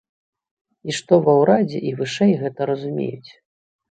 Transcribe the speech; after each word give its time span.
І 0.89 0.95
што 0.99 1.13
ва 1.27 1.35
ўрадзе 1.41 1.79
і 1.89 1.93
вышэй 2.01 2.33
гэта 2.41 2.61
разумеюць. 2.73 3.31